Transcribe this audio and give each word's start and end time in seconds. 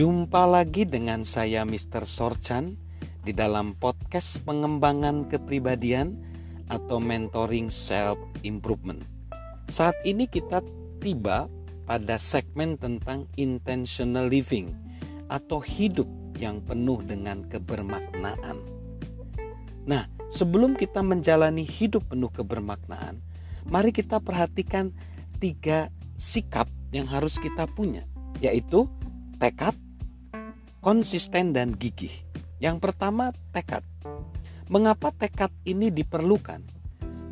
Jumpa 0.00 0.48
lagi 0.48 0.88
dengan 0.88 1.28
saya 1.28 1.60
Mr. 1.68 2.08
Sorchan 2.08 2.72
di 3.20 3.36
dalam 3.36 3.76
podcast 3.76 4.40
pengembangan 4.48 5.28
kepribadian 5.28 6.16
atau 6.72 6.96
mentoring 6.96 7.68
self 7.68 8.16
improvement. 8.40 9.04
Saat 9.68 9.92
ini 10.08 10.24
kita 10.24 10.64
tiba 11.04 11.52
pada 11.84 12.16
segmen 12.16 12.80
tentang 12.80 13.28
intentional 13.36 14.24
living 14.24 14.72
atau 15.28 15.60
hidup 15.60 16.08
yang 16.40 16.64
penuh 16.64 17.04
dengan 17.04 17.44
kebermaknaan. 17.44 18.56
Nah, 19.84 20.08
sebelum 20.32 20.80
kita 20.80 21.04
menjalani 21.04 21.68
hidup 21.68 22.08
penuh 22.08 22.32
kebermaknaan, 22.32 23.20
mari 23.68 23.92
kita 23.92 24.16
perhatikan 24.16 24.96
tiga 25.44 25.92
sikap 26.16 26.72
yang 26.88 27.04
harus 27.04 27.36
kita 27.36 27.68
punya, 27.68 28.08
yaitu 28.40 28.88
tekad, 29.36 29.76
konsisten, 30.80 31.52
dan 31.52 31.76
gigih. 31.76 32.12
Yang 32.60 32.80
pertama, 32.80 33.32
tekad. 33.52 33.84
Mengapa 34.68 35.12
tekad 35.12 35.52
ini 35.68 35.92
diperlukan? 35.92 36.64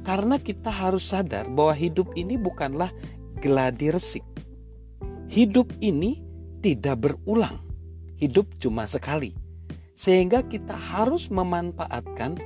Karena 0.04 0.40
kita 0.40 0.72
harus 0.72 1.08
sadar 1.12 1.48
bahwa 1.52 1.76
hidup 1.76 2.12
ini 2.16 2.36
bukanlah 2.40 2.92
geladi 3.40 3.92
resik. 3.92 4.24
Hidup 5.28 5.68
ini 5.84 6.20
tidak 6.64 7.04
berulang. 7.04 7.60
Hidup 8.16 8.56
cuma 8.56 8.88
sekali. 8.88 9.36
Sehingga 9.92 10.44
kita 10.48 10.76
harus 10.76 11.28
memanfaatkan 11.28 12.40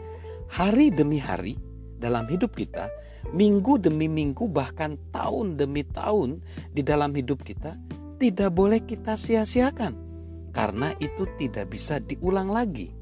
hari 0.50 0.90
demi 0.90 1.22
hari 1.22 1.54
dalam 2.02 2.26
hidup 2.26 2.58
kita, 2.58 2.90
minggu 3.30 3.78
demi 3.78 4.10
minggu, 4.10 4.50
bahkan 4.50 4.98
tahun 5.14 5.54
demi 5.54 5.86
tahun 5.86 6.42
di 6.74 6.82
dalam 6.82 7.14
hidup 7.14 7.46
kita 7.46 7.78
tidak 8.18 8.50
boleh 8.54 8.82
kita 8.82 9.14
sia-siakan 9.14 10.11
karena 10.52 10.92
itu 11.00 11.24
tidak 11.40 11.72
bisa 11.72 11.98
diulang 11.98 12.52
lagi. 12.52 12.92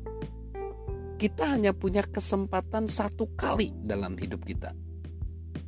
Kita 1.20 1.53
hanya 1.53 1.77
punya 1.77 2.01
kesempatan 2.01 2.89
satu 2.89 3.29
kali 3.37 3.75
dalam 3.84 4.17
hidup 4.17 4.41
kita. 4.48 4.73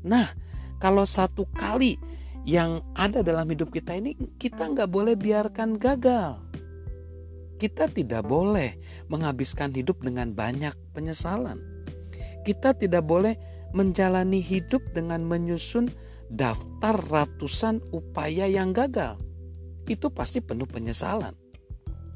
Nah, 0.01 0.33
kalau 0.81 1.05
satu 1.05 1.45
kali 1.53 2.01
yang 2.49 2.81
ada 2.97 3.21
dalam 3.21 3.45
hidup 3.53 3.69
kita 3.69 3.93
ini, 4.01 4.17
kita 4.41 4.73
nggak 4.73 4.89
boleh 4.89 5.13
biarkan 5.13 5.77
gagal. 5.77 6.41
Kita 7.61 7.87
tidak 7.93 8.27
boleh 8.27 8.81
menghabiskan 9.13 9.71
hidup 9.77 10.01
dengan 10.03 10.33
banyak 10.33 10.73
penyesalan. 10.97 11.61
Kita 12.43 12.75
tidak 12.75 13.07
boleh 13.07 13.37
menjalani 13.77 14.43
hidup 14.43 14.83
dengan 14.97 15.23
menyusun 15.23 15.93
daftar 16.33 16.97
ratusan 16.97 17.79
upaya 17.93 18.49
yang 18.49 18.73
gagal 18.73 19.21
itu 19.87 20.07
pasti 20.13 20.39
penuh 20.39 20.69
penyesalan. 20.69 21.35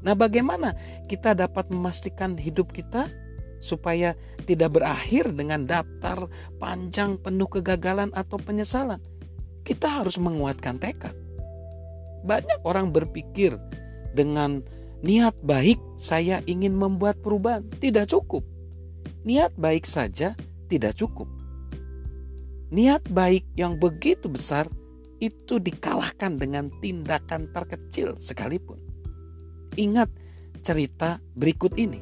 Nah, 0.07 0.15
bagaimana 0.15 0.71
kita 1.11 1.35
dapat 1.35 1.67
memastikan 1.67 2.39
hidup 2.39 2.71
kita 2.71 3.11
supaya 3.59 4.15
tidak 4.47 4.79
berakhir 4.79 5.35
dengan 5.35 5.67
daftar 5.67 6.31
panjang 6.63 7.19
penuh 7.19 7.51
kegagalan 7.51 8.07
atau 8.15 8.39
penyesalan? 8.39 9.03
Kita 9.67 9.99
harus 9.99 10.15
menguatkan 10.15 10.79
tekad. 10.79 11.11
Banyak 12.23 12.63
orang 12.63 12.95
berpikir 12.95 13.59
dengan 14.15 14.63
niat 15.03 15.35
baik 15.43 15.75
saya 15.99 16.39
ingin 16.47 16.71
membuat 16.71 17.19
perubahan, 17.19 17.67
tidak 17.83 18.07
cukup. 18.07 18.47
Niat 19.27 19.51
baik 19.59 19.83
saja 19.83 20.39
tidak 20.71 20.95
cukup. 20.95 21.27
Niat 22.71 23.03
baik 23.11 23.43
yang 23.59 23.75
begitu 23.75 24.31
besar 24.31 24.71
itu 25.19 25.59
dikalahkan 25.59 26.39
dengan 26.39 26.71
tindakan 26.79 27.51
terkecil 27.51 28.15
sekalipun. 28.23 28.86
Ingat 29.77 30.09
cerita 30.65 31.21
berikut 31.37 31.77
ini. 31.77 32.01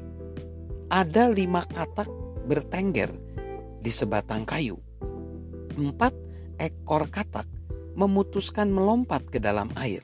Ada 0.87 1.27
lima 1.27 1.67
katak 1.67 2.07
bertengger 2.47 3.11
di 3.83 3.91
sebatang 3.91 4.47
kayu. 4.47 4.79
Empat 5.75 6.15
ekor 6.55 7.11
katak 7.11 7.43
memutuskan 7.99 8.71
melompat 8.71 9.27
ke 9.27 9.43
dalam 9.43 9.67
air. 9.75 9.99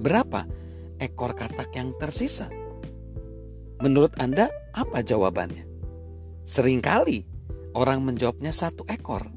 Berapa 0.00 0.48
ekor 0.96 1.36
katak 1.36 1.76
yang 1.76 1.92
tersisa? 2.00 2.48
Menurut 3.84 4.16
Anda, 4.16 4.48
apa 4.72 5.04
jawabannya? 5.04 5.68
Seringkali 6.48 7.28
orang 7.76 8.00
menjawabnya 8.00 8.50
satu 8.50 8.88
ekor. 8.88 9.28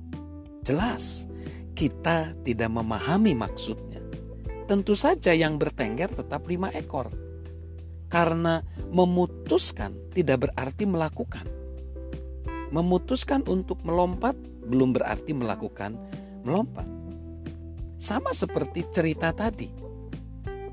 Jelas, 0.64 1.28
kita 1.76 2.32
tidak 2.48 2.72
memahami 2.72 3.36
maksudnya. 3.36 4.00
Tentu 4.72 4.96
saja 4.96 5.36
yang 5.36 5.60
bertengger 5.60 6.08
tetap 6.08 6.48
lima 6.48 6.72
ekor. 6.72 7.21
Karena 8.12 8.60
memutuskan 8.92 9.96
tidak 10.12 10.52
berarti 10.52 10.84
melakukan. 10.84 11.48
Memutuskan 12.76 13.48
untuk 13.48 13.80
melompat 13.88 14.36
belum 14.68 14.92
berarti 14.92 15.32
melakukan 15.32 15.96
melompat. 16.44 16.88
Sama 18.02 18.36
seperti 18.36 18.84
cerita 18.92 19.32
tadi. 19.32 19.72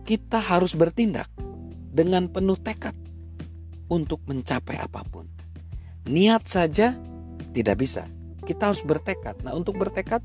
Kita 0.02 0.40
harus 0.40 0.74
bertindak 0.74 1.28
dengan 1.92 2.26
penuh 2.32 2.56
tekad 2.56 2.96
untuk 3.92 4.24
mencapai 4.26 4.80
apa 4.80 5.04
pun. 5.04 5.28
Niat 6.08 6.48
saja 6.48 6.96
tidak 7.52 7.76
bisa. 7.84 8.08
Kita 8.42 8.72
harus 8.72 8.80
bertekad. 8.80 9.44
Nah, 9.44 9.52
untuk 9.52 9.76
bertekad 9.76 10.24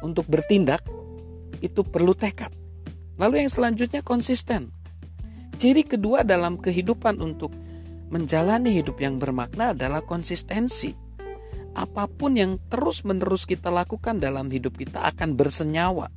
untuk 0.00 0.24
bertindak 0.30 0.80
itu 1.58 1.82
perlu 1.82 2.14
tekad. 2.14 2.54
Lalu 3.18 3.44
yang 3.44 3.50
selanjutnya 3.50 4.00
konsisten. 4.06 4.70
Ciri 5.58 5.82
kedua 5.82 6.22
dalam 6.22 6.54
kehidupan 6.54 7.18
untuk 7.18 7.50
menjalani 8.14 8.78
hidup 8.78 9.02
yang 9.02 9.18
bermakna 9.18 9.74
adalah 9.74 10.00
konsistensi. 10.06 10.94
Apa 11.74 12.06
pun 12.06 12.38
yang 12.38 12.62
terus-menerus 12.70 13.42
kita 13.42 13.68
lakukan 13.68 14.22
dalam 14.22 14.48
hidup 14.54 14.78
kita 14.78 15.02
akan 15.10 15.34
bersenyawa. 15.34 16.10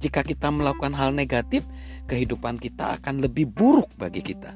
Jika 0.00 0.24
kita 0.24 0.48
melakukan 0.48 0.94
hal 0.96 1.12
negatif, 1.12 1.66
kehidupan 2.06 2.56
kita 2.56 2.96
akan 3.02 3.20
lebih 3.20 3.50
buruk 3.50 3.90
bagi 3.98 4.22
kita. 4.22 4.54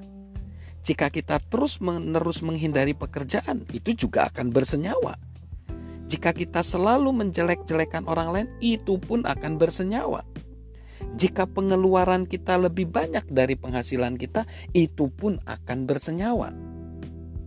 Jika 0.86 1.10
kita 1.10 1.42
terus-menerus 1.50 2.40
menghindari 2.40 2.94
pekerjaan, 2.94 3.66
itu 3.74 3.92
juga 3.92 4.30
akan 4.30 4.54
bersenyawa 4.54 5.18
jika 6.04 6.36
kita 6.36 6.60
selalu 6.60 7.10
menjelek-jelekan 7.10 8.04
orang 8.04 8.28
lain, 8.30 8.48
itu 8.60 9.00
pun 9.00 9.24
akan 9.24 9.56
bersenyawa. 9.56 10.20
Jika 11.14 11.46
pengeluaran 11.46 12.26
kita 12.26 12.58
lebih 12.58 12.90
banyak 12.90 13.30
dari 13.30 13.54
penghasilan 13.54 14.18
kita, 14.18 14.42
itu 14.74 15.06
pun 15.14 15.38
akan 15.46 15.86
bersenyawa. 15.86 16.50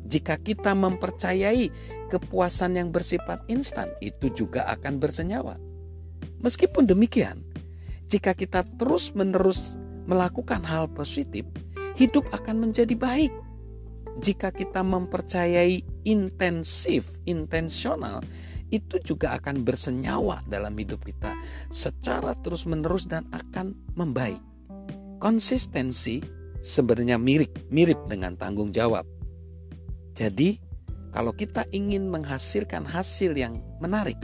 Jika 0.08 0.40
kita 0.40 0.72
mempercayai 0.72 1.68
kepuasan 2.08 2.80
yang 2.80 2.96
bersifat 2.96 3.44
instan, 3.52 3.92
itu 4.00 4.32
juga 4.32 4.64
akan 4.72 5.04
bersenyawa. 5.04 5.60
Meskipun 6.40 6.88
demikian, 6.88 7.44
jika 8.08 8.32
kita 8.32 8.64
terus-menerus 8.80 9.76
melakukan 10.08 10.64
hal 10.64 10.88
positif, 10.88 11.44
hidup 12.00 12.24
akan 12.32 12.70
menjadi 12.72 12.96
baik. 12.96 13.36
Jika 14.24 14.56
kita 14.56 14.80
mempercayai 14.80 15.84
intensif, 16.08 17.20
intensional, 17.28 18.24
itu 18.70 19.00
juga 19.04 19.40
akan 19.40 19.64
bersenyawa 19.64 20.44
dalam 20.48 20.76
hidup 20.76 21.04
kita 21.08 21.32
secara 21.72 22.36
terus-menerus 22.44 23.08
dan 23.08 23.24
akan 23.32 23.76
membaik. 23.96 24.40
Konsistensi 25.18 26.22
sebenarnya 26.62 27.16
mirip 27.18 27.72
mirip 27.72 27.98
dengan 28.12 28.36
tanggung 28.36 28.76
jawab. 28.76 29.08
Jadi, 30.18 30.60
kalau 31.14 31.32
kita 31.34 31.64
ingin 31.72 32.10
menghasilkan 32.12 32.84
hasil 32.84 33.38
yang 33.38 33.62
menarik, 33.80 34.18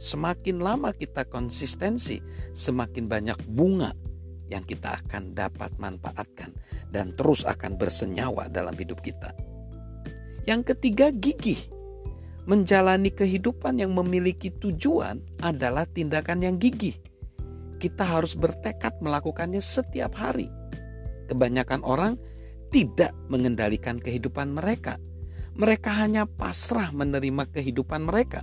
semakin 0.00 0.62
lama 0.62 0.94
kita 0.94 1.26
konsistensi, 1.28 2.22
semakin 2.54 3.06
banyak 3.10 3.38
bunga 3.50 3.92
yang 4.48 4.62
kita 4.64 5.00
akan 5.04 5.34
dapat 5.34 5.72
manfaatkan 5.80 6.54
dan 6.92 7.12
terus 7.16 7.42
akan 7.42 7.76
bersenyawa 7.76 8.46
dalam 8.48 8.74
hidup 8.78 9.02
kita. 9.02 9.34
Yang 10.44 10.76
ketiga, 10.76 11.08
gigih 11.08 11.73
menjalani 12.44 13.08
kehidupan 13.08 13.80
yang 13.80 13.96
memiliki 13.96 14.52
tujuan 14.60 15.20
adalah 15.40 15.88
tindakan 15.88 16.44
yang 16.44 16.56
gigih. 16.60 16.96
Kita 17.80 18.04
harus 18.04 18.36
bertekad 18.36 19.00
melakukannya 19.00 19.60
setiap 19.60 20.16
hari. 20.16 20.48
Kebanyakan 21.28 21.80
orang 21.84 22.20
tidak 22.68 23.12
mengendalikan 23.32 23.96
kehidupan 23.96 24.52
mereka. 24.52 25.00
Mereka 25.54 25.90
hanya 25.94 26.26
pasrah 26.26 26.90
menerima 26.90 27.48
kehidupan 27.54 28.04
mereka. 28.04 28.42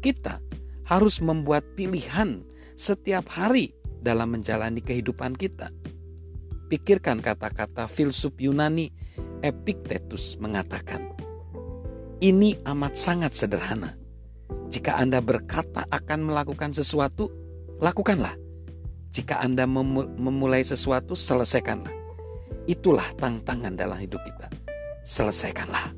Kita 0.00 0.40
harus 0.88 1.20
membuat 1.20 1.62
pilihan 1.76 2.42
setiap 2.74 3.28
hari 3.30 3.76
dalam 4.00 4.32
menjalani 4.32 4.80
kehidupan 4.80 5.36
kita. 5.36 5.68
Pikirkan 6.72 7.20
kata-kata 7.20 7.84
filsuf 7.84 8.32
Yunani 8.40 8.88
Epictetus 9.44 10.40
mengatakan, 10.40 11.19
ini 12.20 12.60
amat 12.68 12.94
sangat 12.94 13.32
sederhana. 13.32 13.96
Jika 14.68 15.00
Anda 15.00 15.24
berkata 15.24 15.88
akan 15.88 16.30
melakukan 16.30 16.76
sesuatu, 16.76 17.32
lakukanlah. 17.80 18.36
Jika 19.10 19.42
Anda 19.42 19.66
memulai 19.66 20.62
sesuatu, 20.62 21.18
selesaikanlah. 21.18 21.90
Itulah 22.70 23.08
tantangan 23.18 23.74
dalam 23.74 23.98
hidup 23.98 24.22
kita. 24.22 24.46
Selesaikanlah. 25.02 25.90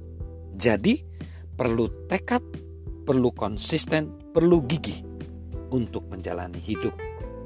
Jadi, 0.57 1.05
perlu 1.59 1.91
tekad, 2.09 2.41
perlu 3.05 3.35
konsisten, 3.35 4.33
perlu 4.33 4.65
gigih 4.65 5.05
untuk 5.75 6.09
menjalani 6.09 6.63
hidup 6.63 6.97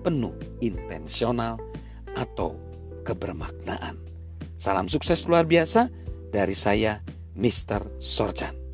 penuh 0.07 0.37
intensional 0.63 1.59
atau 2.15 2.55
kebermaknaan. 3.03 3.99
Salam 4.55 4.87
sukses 4.87 5.27
luar 5.27 5.49
biasa 5.49 5.91
dari 6.31 6.55
saya, 6.55 7.03
Mr. 7.35 7.99
Sorjan. 7.99 8.66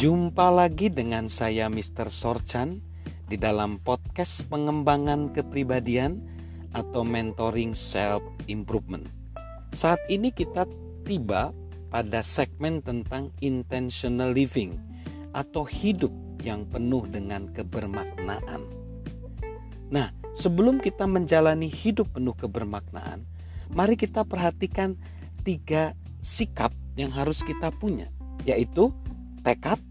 Jumpa 0.00 0.48
lagi 0.48 0.88
dengan 0.88 1.28
saya 1.28 1.68
Mr. 1.68 2.08
Sorchan 2.08 2.80
di 3.28 3.36
dalam 3.36 3.76
podcast 3.76 4.48
pengembangan 4.48 5.28
kepribadian 5.28 6.24
atau 6.72 7.04
mentoring 7.04 7.76
self 7.76 8.24
improvement. 8.48 9.04
Saat 9.76 10.00
ini 10.08 10.32
kita 10.32 10.64
tiba 11.04 11.52
pada 11.92 12.24
segmen 12.24 12.80
tentang 12.80 13.28
intentional 13.44 14.32
living 14.32 14.80
atau 15.36 15.68
hidup 15.68 16.16
yang 16.40 16.64
penuh 16.64 17.04
dengan 17.04 17.52
kebermaknaan. 17.52 18.64
Nah, 19.92 20.16
sebelum 20.32 20.80
kita 20.80 21.04
menjalani 21.04 21.68
hidup 21.68 22.16
penuh 22.16 22.32
kebermaknaan, 22.40 23.28
mari 23.76 24.00
kita 24.00 24.24
perhatikan 24.24 24.96
tiga 25.44 25.92
sikap 26.24 26.72
yang 26.96 27.12
harus 27.12 27.44
kita 27.44 27.68
punya, 27.68 28.08
yaitu 28.48 28.88
tekad, 29.44 29.89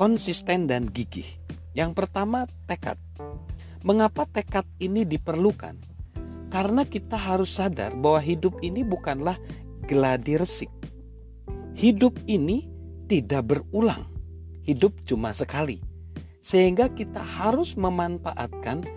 konsisten 0.00 0.64
dan 0.64 0.88
gigih. 0.88 1.28
Yang 1.76 1.92
pertama, 1.92 2.48
tekad. 2.64 2.96
Mengapa 3.84 4.24
tekad 4.24 4.64
ini 4.80 5.04
diperlukan? 5.04 5.76
Karena 6.48 6.88
kita 6.88 7.20
harus 7.20 7.52
sadar 7.52 7.92
bahwa 7.92 8.16
hidup 8.16 8.64
ini 8.64 8.80
bukanlah 8.80 9.36
geladi 9.84 10.40
resik. 10.40 10.72
Hidup 11.76 12.16
ini 12.24 12.64
tidak 13.12 13.52
berulang. 13.52 14.08
Hidup 14.64 14.96
cuma 15.04 15.36
sekali. 15.36 15.84
Sehingga 16.40 16.88
kita 16.88 17.20
harus 17.20 17.76
memanfaatkan 17.76 18.88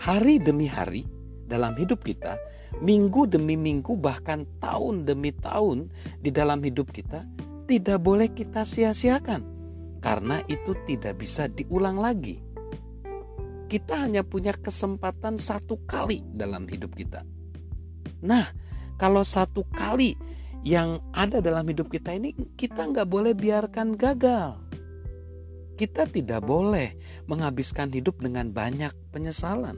hari 0.00 0.40
demi 0.40 0.72
hari 0.72 1.04
dalam 1.44 1.76
hidup 1.76 2.00
kita, 2.00 2.40
minggu 2.80 3.28
demi 3.28 3.60
minggu 3.60 3.92
bahkan 3.92 4.48
tahun 4.64 5.04
demi 5.04 5.36
tahun 5.36 5.92
di 6.24 6.32
dalam 6.32 6.64
hidup 6.64 6.96
kita 6.96 7.28
tidak 7.68 8.00
boleh 8.00 8.32
kita 8.32 8.64
sia-siakan 8.64 9.55
karena 10.00 10.44
itu 10.46 10.76
tidak 10.84 11.20
bisa 11.22 11.48
diulang 11.48 11.98
lagi. 11.98 12.42
Kita 13.66 14.06
hanya 14.06 14.22
punya 14.22 14.54
kesempatan 14.54 15.42
satu 15.42 15.82
kali 15.90 16.22
dalam 16.30 16.70
hidup 16.70 16.94
kita. 16.94 17.26
Nah, 18.22 18.46
kalau 18.94 19.26
satu 19.26 19.66
kali 19.74 20.14
yang 20.62 21.02
ada 21.10 21.42
dalam 21.42 21.66
hidup 21.66 21.90
kita 21.90 22.14
ini, 22.14 22.34
kita 22.54 22.86
nggak 22.86 23.08
boleh 23.10 23.34
biarkan 23.34 23.98
gagal. 23.98 24.62
Kita 25.76 26.06
tidak 26.08 26.46
boleh 26.46 26.96
menghabiskan 27.28 27.90
hidup 27.92 28.22
dengan 28.22 28.54
banyak 28.54 28.94
penyesalan. 29.12 29.76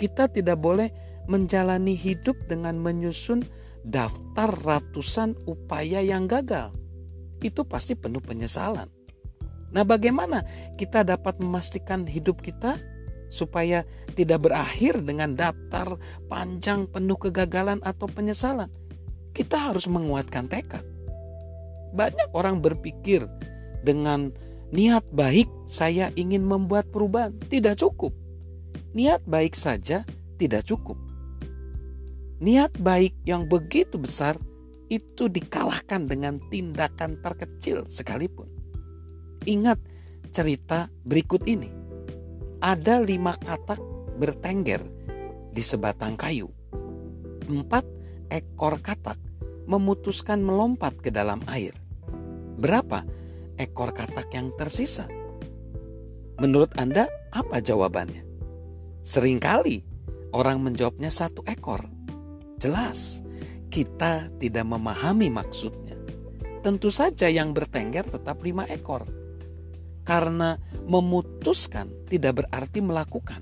Kita 0.00 0.30
tidak 0.30 0.58
boleh 0.62 0.88
menjalani 1.30 1.94
hidup 1.94 2.34
dengan 2.50 2.78
menyusun 2.78 3.44
daftar 3.82 4.50
ratusan 4.62 5.34
upaya 5.46 6.02
yang 6.02 6.30
gagal. 6.30 6.74
Itu 7.42 7.66
pasti 7.66 7.98
penuh 7.98 8.22
penyesalan. 8.22 8.88
Nah, 9.72 9.88
bagaimana 9.88 10.44
kita 10.76 11.00
dapat 11.00 11.40
memastikan 11.40 12.04
hidup 12.04 12.44
kita 12.44 12.76
supaya 13.32 13.88
tidak 14.12 14.44
berakhir 14.44 15.00
dengan 15.00 15.32
daftar 15.32 15.96
panjang 16.28 16.84
penuh 16.84 17.16
kegagalan 17.16 17.80
atau 17.80 18.04
penyesalan? 18.04 18.68
Kita 19.32 19.72
harus 19.72 19.88
menguatkan 19.88 20.44
tekad. 20.44 20.84
Banyak 21.96 22.36
orang 22.36 22.60
berpikir 22.60 23.24
dengan 23.80 24.32
niat 24.76 25.08
baik 25.08 25.48
saya 25.64 26.12
ingin 26.20 26.44
membuat 26.44 26.92
perubahan, 26.92 27.32
tidak 27.48 27.80
cukup. 27.80 28.12
Niat 28.92 29.24
baik 29.24 29.56
saja 29.56 30.04
tidak 30.36 30.68
cukup. 30.68 31.00
Niat 32.44 32.76
baik 32.76 33.16
yang 33.24 33.48
begitu 33.48 33.96
besar 33.96 34.36
itu 34.92 35.32
dikalahkan 35.32 36.04
dengan 36.04 36.36
tindakan 36.52 37.16
terkecil 37.24 37.88
sekalipun. 37.88 38.51
Ingat 39.42 39.78
cerita 40.30 40.86
berikut 41.02 41.42
ini. 41.50 41.66
Ada 42.62 43.02
lima 43.02 43.34
katak 43.34 43.78
bertengger 44.14 44.86
di 45.50 45.62
sebatang 45.66 46.14
kayu. 46.14 46.46
Empat 47.50 47.82
ekor 48.30 48.78
katak 48.78 49.18
memutuskan 49.66 50.46
melompat 50.46 50.94
ke 51.02 51.10
dalam 51.10 51.42
air. 51.50 51.74
Berapa 52.54 53.02
ekor 53.58 53.90
katak 53.90 54.30
yang 54.30 54.54
tersisa? 54.54 55.10
Menurut 56.38 56.70
Anda, 56.78 57.10
apa 57.34 57.58
jawabannya? 57.58 58.22
Seringkali 59.02 59.82
orang 60.30 60.62
menjawabnya 60.62 61.10
satu 61.10 61.42
ekor. 61.50 61.82
Jelas, 62.62 63.26
kita 63.74 64.30
tidak 64.38 64.70
memahami 64.70 65.34
maksudnya. 65.34 65.98
Tentu 66.62 66.94
saja 66.94 67.26
yang 67.26 67.50
bertengger 67.50 68.06
tetap 68.06 68.38
lima 68.46 68.62
ekor 68.70 69.21
karena 70.02 70.58
memutuskan 70.86 71.90
tidak 72.10 72.44
berarti 72.44 72.78
melakukan. 72.82 73.40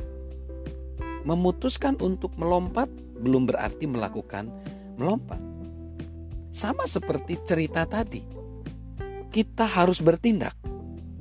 Memutuskan 1.24 2.00
untuk 2.00 2.36
melompat 2.36 2.88
belum 3.20 3.44
berarti 3.48 3.84
melakukan 3.84 4.48
melompat. 4.96 5.40
Sama 6.50 6.84
seperti 6.88 7.40
cerita 7.44 7.84
tadi. 7.84 8.24
Kita 9.30 9.62
harus 9.62 10.02
bertindak 10.02 10.58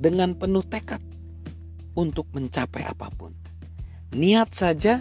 dengan 0.00 0.34
penuh 0.34 0.66
tekad 0.66 0.98
untuk 1.94 2.26
mencapai 2.34 2.82
apa 2.82 3.06
pun. 3.14 3.30
Niat 4.10 4.50
saja 4.50 4.98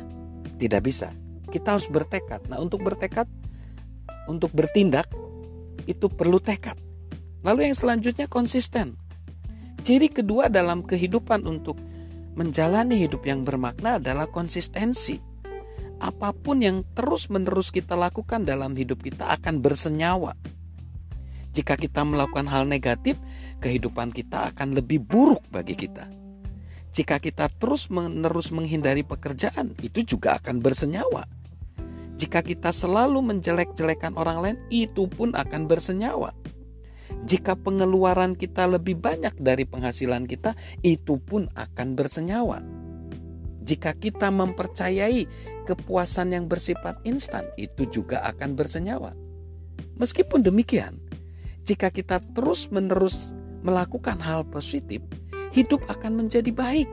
tidak 0.61 0.85
bisa. 0.85 1.09
Kita 1.49 1.73
harus 1.79 1.89
bertekad. 1.89 2.45
Nah, 2.53 2.61
untuk 2.61 2.85
bertekad 2.85 3.25
untuk 4.29 4.53
bertindak 4.53 5.09
itu 5.89 6.05
perlu 6.05 6.37
tekad. 6.37 6.77
Lalu 7.41 7.71
yang 7.71 7.75
selanjutnya 7.75 8.29
konsisten. 8.29 8.93
Ciri 9.79 10.11
kedua 10.11 10.51
dalam 10.51 10.83
kehidupan 10.83 11.47
untuk 11.47 11.79
menjalani 12.35 12.99
hidup 12.99 13.23
yang 13.23 13.47
bermakna 13.47 13.99
adalah 13.99 14.27
konsistensi. 14.27 15.19
Apa 15.99 16.31
pun 16.31 16.63
yang 16.63 16.83
terus-menerus 16.95 17.75
kita 17.75 17.95
lakukan 17.95 18.47
dalam 18.47 18.75
hidup 18.75 19.03
kita 19.03 19.35
akan 19.35 19.59
bersenyawa. 19.59 20.35
Jika 21.51 21.75
kita 21.75 22.07
melakukan 22.07 22.47
hal 22.47 22.63
negatif, 22.69 23.19
kehidupan 23.59 24.15
kita 24.15 24.53
akan 24.53 24.79
lebih 24.79 25.03
buruk 25.03 25.43
bagi 25.51 25.75
kita. 25.75 26.07
Jika 26.95 27.19
kita 27.19 27.51
terus-menerus 27.59 28.55
menghindari 28.55 29.03
pekerjaan, 29.03 29.75
itu 29.83 30.07
juga 30.07 30.39
akan 30.39 30.63
bersenyawa. 30.63 31.27
Jika 32.19 32.43
kita 32.43 32.71
selalu 32.75 33.19
menjelek-jelekan 33.23 34.15
orang 34.15 34.37
lain, 34.39 34.57
itu 34.71 35.07
pun 35.07 35.35
akan 35.35 35.67
bersenyawa. 35.67 36.35
Jika 37.25 37.57
pengeluaran 37.57 38.37
kita 38.37 38.69
lebih 38.69 38.97
banyak 38.97 39.35
dari 39.37 39.65
penghasilan 39.65 40.25
kita, 40.29 40.53
itu 40.85 41.17
pun 41.17 41.49
akan 41.57 41.97
bersenyawa. 41.97 42.61
Jika 43.65 43.93
kita 43.93 44.33
mempercayai 44.33 45.29
kepuasan 45.69 46.33
yang 46.33 46.49
bersifat 46.49 46.97
instan, 47.05 47.45
itu 47.53 47.85
juga 47.89 48.25
akan 48.25 48.57
bersenyawa. 48.57 49.13
Meskipun 50.01 50.41
demikian, 50.41 50.97
jika 51.69 51.93
kita 51.93 52.17
terus-menerus 52.33 53.37
melakukan 53.61 54.17
hal 54.17 54.47
positif, 54.47 55.03
hidup 55.53 55.85
akan 55.85 56.25
menjadi 56.25 56.49
baik. 56.49 56.89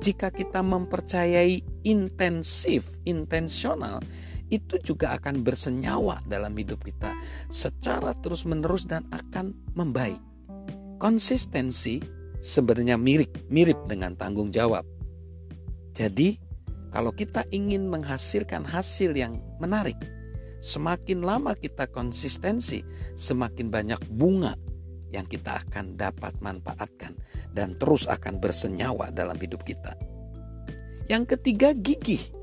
Jika 0.00 0.32
kita 0.32 0.64
mempercayai 0.64 1.60
intensif, 1.84 2.96
intensional, 3.04 4.00
itu 4.52 4.76
juga 4.84 5.16
akan 5.16 5.40
bersenyawa 5.40 6.20
dalam 6.28 6.52
hidup 6.52 6.84
kita 6.84 7.16
secara 7.48 8.12
terus-menerus 8.20 8.84
dan 8.84 9.08
akan 9.08 9.56
membaik. 9.72 10.20
Konsistensi 11.00 11.98
sebenarnya 12.44 13.00
mirip 13.00 13.48
mirip 13.48 13.80
dengan 13.88 14.12
tanggung 14.12 14.52
jawab. 14.52 14.84
Jadi, 15.96 16.36
kalau 16.92 17.10
kita 17.16 17.48
ingin 17.48 17.88
menghasilkan 17.88 18.68
hasil 18.68 19.16
yang 19.16 19.40
menarik, 19.56 19.96
semakin 20.60 21.24
lama 21.24 21.56
kita 21.56 21.88
konsistensi, 21.88 22.84
semakin 23.16 23.72
banyak 23.72 24.00
bunga 24.12 24.52
yang 25.12 25.24
kita 25.24 25.64
akan 25.64 25.96
dapat 25.96 26.36
manfaatkan 26.44 27.16
dan 27.56 27.76
terus 27.80 28.04
akan 28.04 28.36
bersenyawa 28.36 29.08
dalam 29.12 29.36
hidup 29.40 29.64
kita. 29.64 29.96
Yang 31.08 31.36
ketiga, 31.36 31.76
gigih 31.76 32.41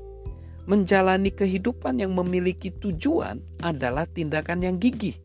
menjalani 0.70 1.34
kehidupan 1.34 1.98
yang 1.98 2.14
memiliki 2.14 2.70
tujuan 2.70 3.42
adalah 3.58 4.06
tindakan 4.06 4.62
yang 4.62 4.78
gigih. 4.78 5.18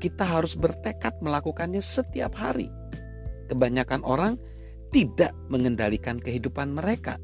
kita 0.00 0.24
harus 0.24 0.56
bertekad 0.56 1.20
melakukannya 1.20 1.84
setiap 1.84 2.32
hari. 2.32 2.72
Kebanyakan 3.52 4.00
orang 4.02 4.40
tidak 4.90 5.36
mengendalikan 5.52 6.16
kehidupan 6.16 6.72
mereka. 6.72 7.20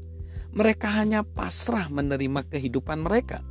Mereka 0.53 0.87
hanya 0.87 1.25
pasrah 1.25 1.89
menerima 1.89 2.45
kehidupan 2.47 3.03
mereka. 3.03 3.41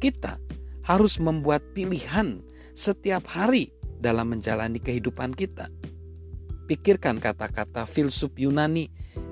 Kita 0.00 0.40
harus 0.82 1.20
membuat 1.20 1.62
pilihan 1.76 2.42
setiap 2.74 3.28
hari 3.30 3.70
dalam 4.00 4.34
menjalani 4.34 4.80
kehidupan 4.82 5.36
kita. 5.36 5.70
Pikirkan 6.64 7.20
kata-kata 7.20 7.84
filsuf 7.84 8.34
Yunani 8.40 8.88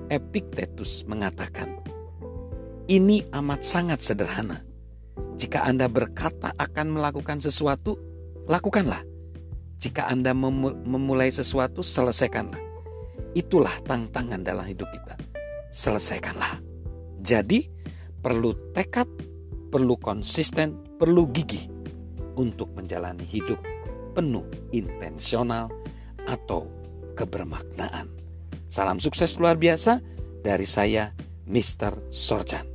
Epictetus 0.07 1.03
mengatakan, 1.09 1.82
"Ini 2.87 3.31
amat 3.31 3.61
sangat 3.63 4.03
sederhana. 4.03 4.63
Jika 5.39 5.65
Anda 5.65 5.91
berkata 5.91 6.53
akan 6.55 6.99
melakukan 6.99 7.39
sesuatu, 7.43 7.97
lakukanlah. 8.47 9.03
Jika 9.79 10.07
Anda 10.07 10.31
memulai 10.33 11.27
sesuatu, 11.27 11.83
selesaikanlah. 11.83 12.59
Itulah 13.35 13.73
tantangan 13.83 14.39
dalam 14.39 14.63
hidup 14.63 14.87
kita. 14.93 15.19
Selesaikanlah. 15.73 16.61
Jadi, 17.19 17.67
perlu 18.23 18.55
tekad, 18.71 19.09
perlu 19.67 19.99
konsisten, 19.99 20.79
perlu 20.95 21.27
gigih 21.33 21.67
untuk 22.39 22.71
menjalani 22.77 23.25
hidup 23.27 23.59
penuh 24.13 24.45
intensional 24.71 25.67
atau 26.29 26.69
kebermaknaan. 27.17 28.09
Salam 28.69 28.97
sukses 28.97 29.37
luar 29.37 29.57
biasa 29.57 30.01
dari 30.41 30.65
saya, 30.65 31.13
Mr. 31.45 32.09
Sorjan. 32.09 32.72